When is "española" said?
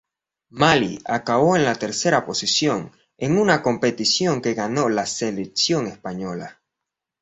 5.85-6.59